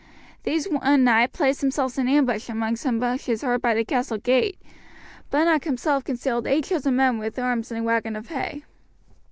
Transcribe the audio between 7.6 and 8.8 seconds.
in a wagon of hay.